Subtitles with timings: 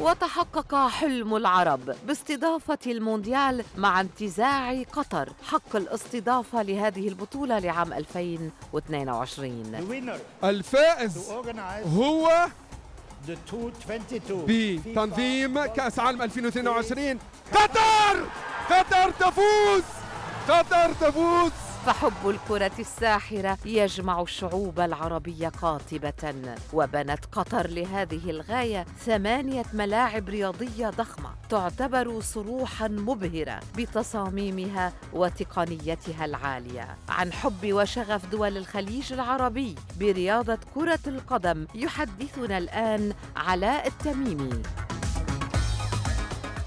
[0.00, 5.28] وتحقق حلم العرب باستضافة المونديال مع انتزاع قطر.
[5.46, 9.84] حق الاستضافة لهذه البطولة لعام 2022
[10.44, 11.30] الفائز
[11.96, 12.46] هو
[14.46, 17.18] بتنظيم كأس عالم 2022
[17.54, 18.26] قطر!
[18.70, 19.82] قطر تفوز!
[20.48, 21.52] قطر تفوز!
[21.86, 26.34] فحب الكرة الساحرة يجمع الشعوب العربية قاطبة
[26.72, 36.96] وبنت قطر لهذه الغاية ثمانية ملاعب رياضية ضخمة تعتبر صروحا مبهرة بتصاميمها وتقنيتها العالية.
[37.08, 44.62] عن حب وشغف دول الخليج العربي برياضة كرة القدم يحدثنا الآن علاء التميمي.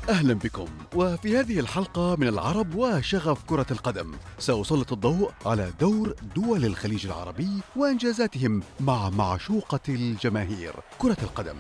[0.10, 0.68] أهلا بكم.
[0.96, 7.50] وفي هذه الحلقة من العرب وشغف كرة القدم سأسلط الضوء على دور دول الخليج العربي
[7.76, 11.56] وإنجازاتهم مع معشوقة الجماهير كرة القدم.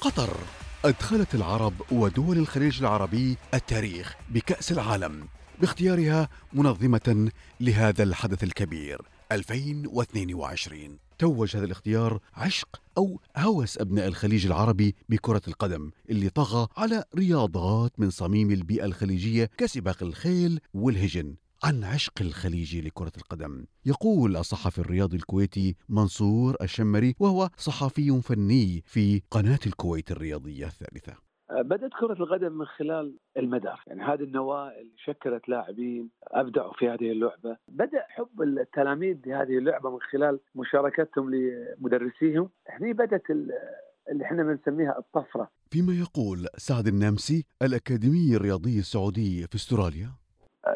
[0.00, 0.36] قطر
[0.84, 5.28] أدخلت العرب ودول الخليج العربي التاريخ بكأس العالم
[5.60, 14.94] باختيارها منظمة لهذا الحدث الكبير 2022 توج هذا الاختيار عشق أو هوس أبناء الخليج العربي
[15.08, 22.12] بكرة القدم اللي طغى على رياضات من صميم البيئة الخليجية كسباق الخيل والهجن عن عشق
[22.20, 23.64] الخليجي لكرة القدم.
[23.86, 31.23] يقول الصحفي الرياضي الكويتي منصور الشمري وهو صحفي فني في قناة الكويت الرياضية الثالثة.
[31.50, 33.80] بدأت كرة القدم من خلال المدار.
[33.86, 37.56] يعني هذه النواة اللي شكلت لاعبين أبدعوا في هذه اللعبة.
[37.68, 42.50] بدأ حب التلاميذ لهذه اللعبة من خلال مشاركتهم لمدرسيهم.
[42.68, 45.50] هني بدأت اللي إحنا بنسميها الطفرة.
[45.70, 50.23] فيما يقول سعد النامسي الأكاديمي الرياضي السعودي في أستراليا.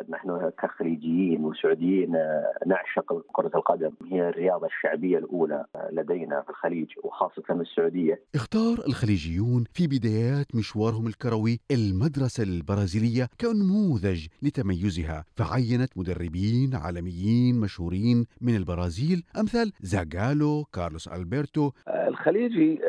[0.09, 2.13] نحن كخليجيين وسعوديين
[2.67, 3.91] نعشق كرة القدم.
[4.13, 8.23] هي الرياضة الشعبية الأولى لدينا في الخليج وخاصة السعودية.
[8.35, 15.25] اختار الخليجيون في بدايات مشوارهم الكروي المدرسة البرازيلية كنموذج لتميزها.
[15.37, 21.71] فعينت مدربين عالميين مشهورين من البرازيل أمثال زاغالو كارلوس ألبرتو.
[21.89, 22.81] الخليجي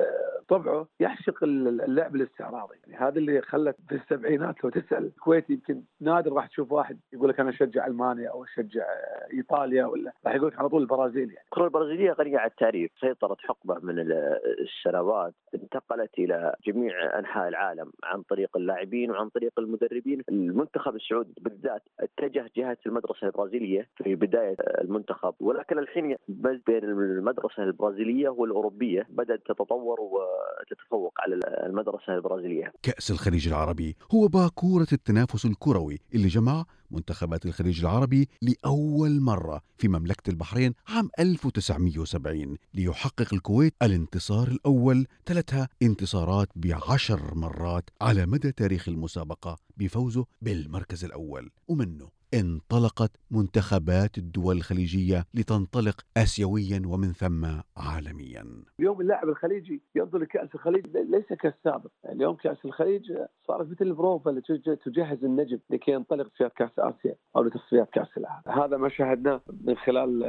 [0.49, 2.75] طبعه يعشق اللعب الاستعراضي.
[2.87, 7.29] يعني هذا اللي خلت في السبعينات لو تسأل الكويت يمكن نادر راح تشوف واحد يقول
[7.29, 8.85] لك أنا أشجع ألمانيا أو أشجع
[9.33, 11.45] إيطاليا ولا راح يقول لك على طول البرازيل يعني.
[11.45, 13.99] الكرة البرازيلية غنية عن التعريف سيطرت حقبة من
[14.59, 20.21] السنوات انتقلت إلى جميع أنحاء العالم عن طريق اللاعبين وعن طريق المدربين.
[20.29, 25.33] المنتخب السعودي بالذات اتجه جهة المدرسة البرازيلية في بداية المنتخب.
[25.39, 30.19] ولكن الحين بين المدرسة البرازيلية والأوروبية بدأت تتطور و
[30.69, 32.71] تتفوق على المدرسة البرازيلية.
[32.83, 39.87] كأس الخليج العربي هو باكورة التنافس الكروي اللي جمع منتخبات الخليج العربي لأول مرة في
[39.87, 48.89] مملكة البحرين عام 1970 ليحقق الكويت الانتصار الأول تلتها انتصارات بعشر مرات على مدى تاريخ
[48.89, 49.57] المسابقة.
[49.79, 57.45] بفوزه بالمركز الأول ومنه انطلقت منتخبات الدول الخليجية لتنطلق آسيويا ومن ثم
[57.77, 58.45] عالميا.
[58.79, 61.91] اليوم اللاعب الخليجي ينظر لكأس الخليج ليس كالسابق.
[62.09, 63.03] اليوم كأس الخليج
[63.47, 64.41] صارت مثل البروفا اللي
[64.85, 68.61] تجهز النجم لكي ينطلق في كأس آسيا أو لتصفيات كأس العالم.
[68.61, 70.23] هذا ما شاهدناه من خلال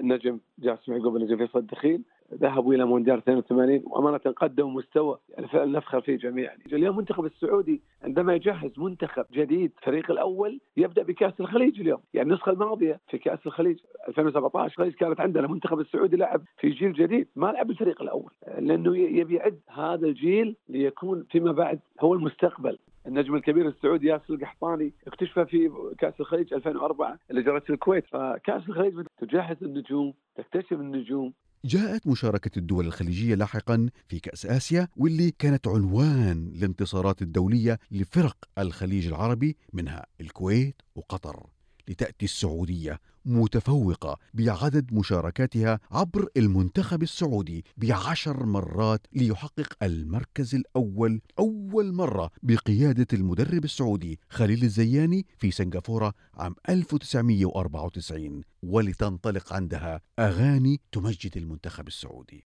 [0.00, 2.02] النجم جاسم يعقوب النجم فيصل الدخيل.
[2.34, 6.56] ذهبوا إلى مونديال 82 وأمانة قدموا مستوى يعني نفخر فيه جميعا.
[6.66, 12.52] اليوم المنتخب السعودي عندما يجهز منتخب جديد الفريق الأول يبدأ بكأس الخليج اليوم، يعني النسخة
[12.52, 13.78] الماضية في كأس الخليج
[14.08, 18.30] 2017 الخليج كانت عندنا المنتخب السعودي لعب في جيل جديد ما لعب الفريق الأول.
[18.58, 22.78] لأنه يبي يعد هذا الجيل ليكون فيما بعد هو المستقبل.
[23.06, 28.06] النجم الكبير السعودي ياسر القحطاني اكتشف في كأس الخليج 2004 اللي جرت في الكويت.
[28.06, 31.32] فكأس الخليج تجهز النجوم تكتشف النجوم
[31.64, 39.06] جاءت مشاركة الدول الخليجية لاحقا في كأس آسيا واللي كانت عنوان الانتصارات الدولية لفرق الخليج
[39.06, 41.46] العربي منها الكويت وقطر.
[41.88, 52.30] لتأتي السعودية متفوقة بعدد مشاركاتها عبر المنتخب السعودي بعشر مرات ليحقق المركز الأول أول مرة
[52.42, 62.44] بقيادة المدرب السعودي خليل الزياني في سنغافورة عام 1994 ولتنطلق عندها أغاني تمجد المنتخب السعودي.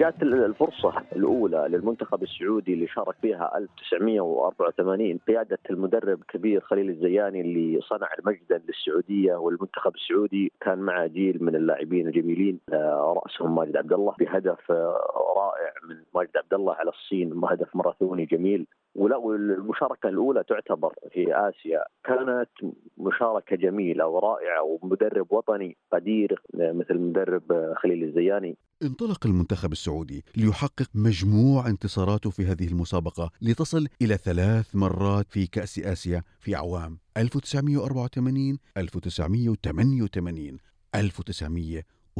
[0.00, 7.80] جات الفرصة الأولى للمنتخب السعودي اللي شارك فيها 1984 قيادة المدرب كبير خليل الزياني اللي
[7.80, 13.92] صنع مجدا للسعودية والمنتخب السعودي كان مع جيل من اللاعبين الجميلين آه، رأسهم ماجد عبد
[13.92, 18.66] الله بهدف آه، رائع من ماجد عبد الله على الصين هدف ماراثوني جميل.
[18.94, 21.84] والمشاركة الأولى تعتبر في آسيا.
[22.04, 28.56] كانت مشاركة جميلة ورائعة ومدرب وطني قدير مثل مدرب خليل الزياني.
[28.82, 35.78] انطلق المنتخب السعودي ليحقق مجموع انتصاراته في هذه المسابقة لتصل إلى ثلاث مرات في كأس
[35.78, 40.58] آسيا في أعوام 1984 1988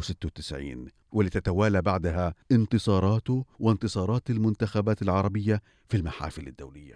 [0.00, 6.94] 1996 ولتتوالى بعدها انتصاراته وانتصارات المنتخبات العربية في المحافل الدولية.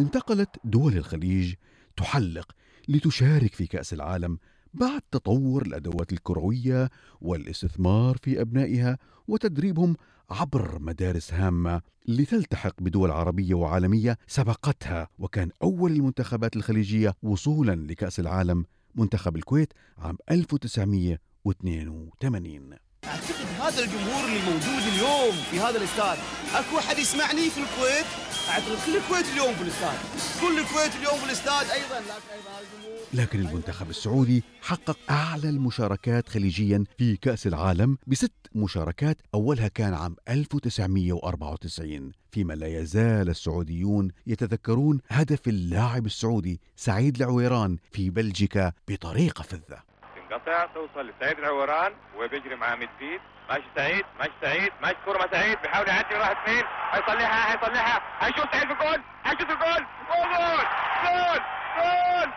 [0.00, 1.54] انتقلت دول الخليج
[1.96, 2.52] تحلق
[2.88, 4.38] لتشارك في كأس العالم
[4.76, 6.90] بعد تطور الأدوات الكروية
[7.20, 9.96] والاستثمار في أبنائها وتدريبهم
[10.30, 18.64] عبر مدارس هامة لتلتحق بدول عربية وعالمية سبقتها وكان أول المنتخبات الخليجية وصولا لكأس العالم
[18.94, 26.18] منتخب الكويت عام 1982 أعتقد هذا الجمهور اللي موجود اليوم في هذا الاستاد.
[26.54, 28.06] أكو أحد يسمعني في الكويت؟
[28.50, 29.98] أعتقد كل الكويت اليوم في الاستاد.
[30.40, 33.00] كل الكويت اليوم في الاستاد أيضا لكن الجمهور.
[33.14, 40.16] لكن المنتخب السعودي حقق أعلى المشاركات خليجيا في كأس العالم بست مشاركات أولها كان عام
[40.28, 49.95] 1994 فيما لا يزال السعوديون يتذكرون هدف اللاعب السعودي سعيد العويران في بلجيكا بطريقة فذة.
[50.30, 53.20] تنقطع توصل لسعيد العويران وبيجري مع مدفيد
[53.50, 55.58] ماشي سعيد ماشي سعيد ماشي كوره مع سعيد.
[55.62, 58.02] بيحاول يعدي راح اثنين هيصلحها هيصلحها.
[58.20, 59.02] هيشوف سعيد في الجول.
[59.24, 60.66] هيشوف الجول جول
[61.04, 61.40] جول
[61.76, 62.30] جول.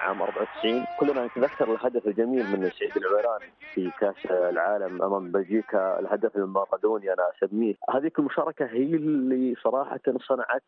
[0.00, 3.40] عام 94 كلنا نتذكر الهدف الجميل من سعيد العويران
[3.74, 7.74] في كأس العالم أمام بلجيكا الهدف المارادوني أنا أسميه.
[7.94, 10.62] هذيك المشاركة هي اللي صراحة صنعت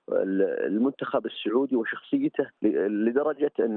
[0.67, 3.77] المنتخب السعودي وشخصيته لدرجة أن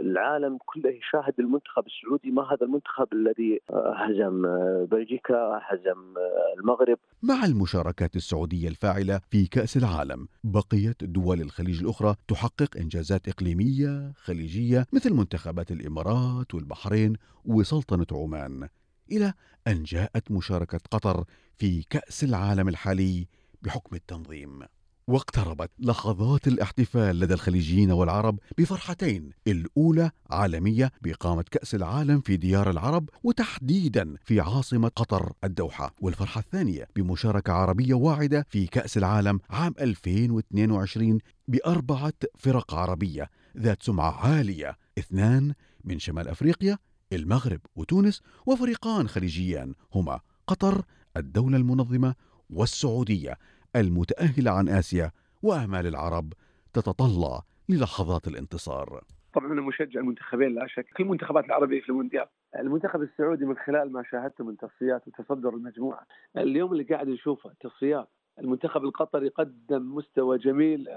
[0.00, 2.30] العالم كله يشاهد المنتخب السعودي.
[2.30, 3.60] ما هذا المنتخب الذي
[3.94, 4.42] هزم
[4.86, 6.14] بلجيكا هزم
[6.58, 14.12] المغرب؟ مع المشاركات السعودية الفاعلة في كأس العالم بقيت دول الخليج الأخرى تحقق إنجازات إقليمية
[14.16, 18.68] خليجية مثل منتخبات الإمارات والبحرين وسلطنة عمان
[19.12, 19.34] إلى
[19.66, 21.24] أن جاءت مشاركة قطر
[21.56, 23.28] في كأس العالم الحالي
[23.62, 24.62] بحكم التنظيم.
[25.08, 33.08] واقتربت لحظات الاحتفال لدى الخليجيين والعرب بفرحتين الأولى عالمية بإقامة كأس العالم في ديار العرب
[33.22, 41.18] وتحديدا في عاصمة قطر الدوحة والفرحة الثانية بمشاركة عربية واعدة في كأس العالم عام 2022
[41.48, 44.76] بأربعة فرق عربية ذات سمعة عالية.
[44.98, 45.54] اثنان
[45.84, 46.78] من شمال أفريقيا
[47.12, 50.84] المغرب وتونس وفريقان خليجيان هما قطر
[51.16, 52.14] الدولة المنظمة
[52.50, 53.36] والسعودية
[53.76, 55.10] المتأهلة عن آسيا
[55.42, 56.32] وآمال العرب
[56.72, 59.04] تتطلع للحظات الانتصار.
[59.34, 60.86] طبعا أنا مشجع المنتخبين لا شك.
[60.96, 62.26] كل المنتخبات العربية في المونديال.
[62.58, 66.06] المنتخب السعودي من خلال ما شاهدته من تصفيات وتصدر المجموعة.
[66.36, 68.08] اليوم اللي قاعد نشوفه تصفيات.
[68.38, 70.88] المنتخب القطري قدم مستوى جميل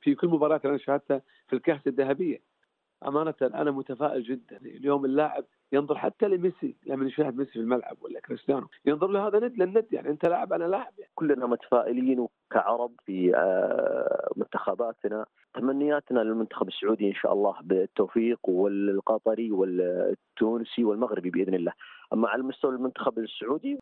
[0.00, 2.38] في كل مباراة أنا شاهدتها في الكأس الذهبية.
[3.06, 4.56] أمانة أنا متفائل جدا.
[4.56, 9.38] اليوم اللاعب ينظر حتى لميسي لما يشاهد ميسي في الملعب ولا كريستيانو ينظر له هذا
[9.38, 10.92] ند للند يعني أنت لاعب أنا لاعب.
[10.98, 11.10] يعني.
[11.14, 15.26] كلنا متفائلين كعرب في آه، منتخباتنا.
[15.54, 21.72] تمنياتنا للمنتخب السعودي إن شاء الله بالتوفيق والقطري والتونسي والمغربي بإذن الله.
[22.12, 23.78] أما على مستوى المنتخب السعودي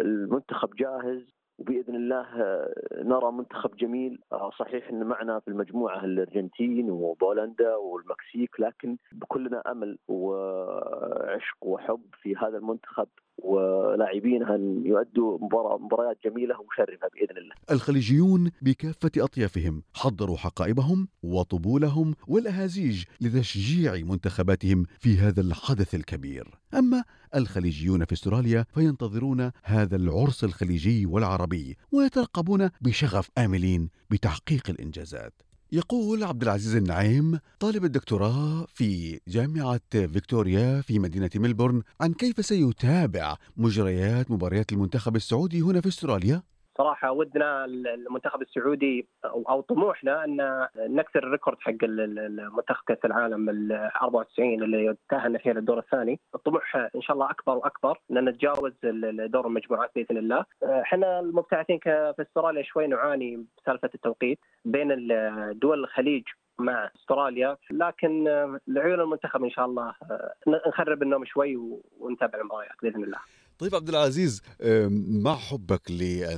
[0.00, 1.22] المنتخب جاهز.
[1.58, 4.18] وبإذن الله آه، نرى منتخب جميل.
[4.32, 12.36] آه، صحيح إن معنا في المجموعة الأرجنتين وبولندا والمكسيك لكن بكلنا أمل وعشق وحب في
[12.36, 13.08] هذا المنتخب.
[13.38, 15.38] ولاعبينها ان يؤدوا
[15.80, 17.54] مباريات جميلة ومشرفة بإذن الله.
[17.70, 26.58] الخليجيون بكافة أطيافهم حضروا حقائبهم وطبولهم والأهازيج لتشجيع منتخباتهم في هذا الحدث الكبير.
[26.74, 27.04] أما
[27.34, 35.47] الخليجيون في أستراليا فينتظرون هذا العرس الخليجي والعربي ويترقبون بشغف آملين بتحقيق الإنجازات.
[35.72, 43.36] يقول عبد العزيز النعيم طالب الدكتوراه في جامعة فيكتوريا في مدينة ملبورن عن كيف سيتابع
[43.56, 46.42] مجريات مباريات المنتخب السعودي هنا في أستراليا؟
[46.78, 54.62] صراحة ودنا المنتخب السعودي أو طموحنا أن نكسر الريكورد حق المنتخب كأس العالم ال 94
[54.62, 58.72] اللي تاهلنا فيها للدور الثاني، الطموح إن شاء الله أكبر وأكبر أن نتجاوز
[59.26, 60.44] دور المجموعات بإذن الله.
[60.64, 64.88] إحنا المبتعثين في أستراليا شوي نعاني بسالفة التوقيت بين
[65.58, 66.22] دول الخليج
[66.58, 68.24] مع أستراليا لكن
[68.66, 69.94] لعيون المنتخب إن شاء الله
[70.68, 71.56] نخرب النوم شوي
[72.00, 73.18] ونتابع المباريات بإذن الله.
[73.58, 74.42] طيب عبد العزيز
[75.24, 75.82] مع حبك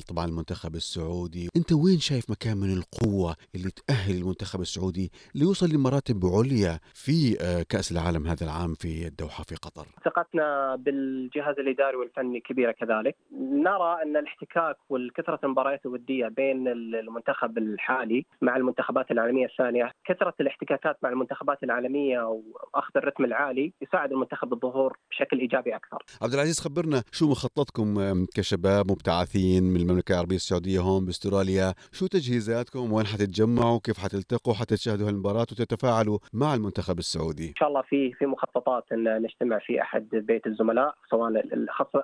[0.09, 6.27] طبعا المنتخب السعودي؟ أنت وين شايف مكان من القوة اللي تأهل المنتخب السعودي ليوصل لمراتب
[6.27, 7.35] عليا في
[7.69, 13.17] كأس العالم هذا العام في الدوحة في قطر؟ ثقتنا بالجهاز الإداري والفني كبيرة كذلك.
[13.41, 20.97] نرى أن الاحتكاك والكثرة المباريات الودية بين المنتخب الحالي مع المنتخبات العالمية الثانية كثرة الاحتكاكات
[21.03, 26.05] مع المنتخبات العالمية وأخذ الرتم العالي يساعد المنتخب بالظهور بشكل إيجابي أكثر.
[26.23, 27.85] عبد العزيز خبرنا شو مخططكم
[28.37, 34.77] كشباب مبتعثين من المملكة العربية السعودية هون باستراليا؟ شو تجهيزاتكم؟ وين حتتجمعوا؟ كيف حتلتقوا؟ حتى
[34.77, 39.83] تشاهدوا هالمباراة وتتفاعلوا مع المنتخب السعودي؟ إن شاء الله في في مخططات إن نجتمع في
[39.83, 41.33] أحد بيت الزملاء سواء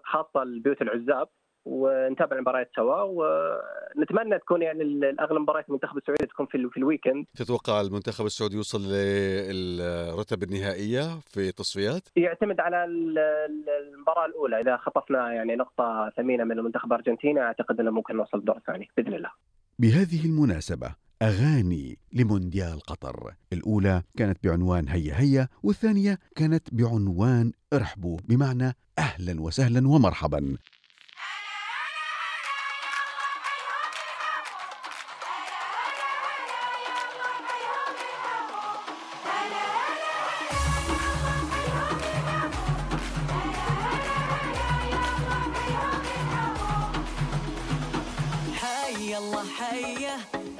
[0.05, 1.29] خاصة البيوت العزاب.
[1.66, 7.26] ونتابع المباريات سوا ونتمنى تكون يعني الأغلب مباريات المنتخب السعودي تكون في, في ال weekend
[7.37, 15.56] تتوقع المنتخب السعودي يوصل للرتب النهائية في التصفيات؟ يعتمد على المباراة الأولى إذا خطفنا يعني
[15.56, 19.30] نقطة ثمينة من المنتخب الأرجنتيني أعتقد إنه ممكن نوصل الدور الثاني بإذن الله.
[19.78, 28.73] بهذه المناسبة أغاني لمونديال قطر الأولى كانت بعنوان هيا هيا والثانية كانت بعنوان ارحبوا بمعنى
[28.99, 30.56] أهلا وسهلا ومرحبا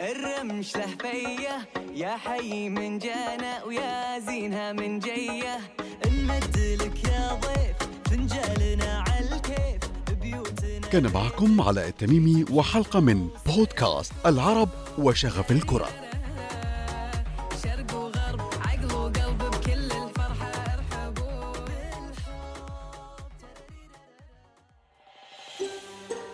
[0.01, 1.69] الرمش له فية.
[1.95, 5.59] يا حي من جانا ويا زينها من جية.
[6.07, 7.77] نمد لك يا ضيف
[8.11, 9.91] فنجالنا على الكيف.
[10.23, 16.06] بيوتنا كان معكم علاء التميمي وحلقة من بودكاست العرب وشغف الكرة.